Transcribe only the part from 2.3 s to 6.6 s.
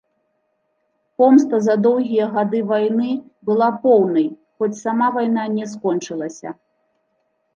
гады вайны была поўнай, хоць сама вайна не скончылася.